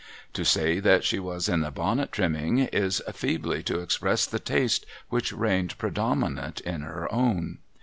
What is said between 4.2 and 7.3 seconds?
the taste which reigned predominant in her